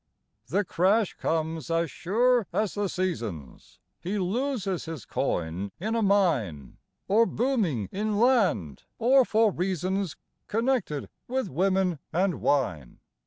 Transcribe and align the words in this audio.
The 0.47 0.65
crash 0.65 1.13
comes 1.13 1.69
as 1.69 1.91
sure 1.91 2.47
as 2.51 2.73
the 2.73 2.89
seasons; 2.89 3.79
He 3.99 4.17
loses 4.17 4.85
his 4.85 5.05
coin 5.05 5.71
in 5.79 5.93
a 5.95 6.01
mine, 6.01 6.77
Or 7.07 7.27
booming 7.27 7.87
in 7.91 8.17
land, 8.17 8.85
or 8.97 9.23
for 9.25 9.51
reasons 9.51 10.17
Connected 10.47 11.07
with 11.27 11.49
women 11.49 11.99
and 12.11 12.41
wine. 12.41 12.97